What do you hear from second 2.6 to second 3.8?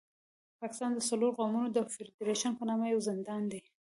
نامه یو زندان دی.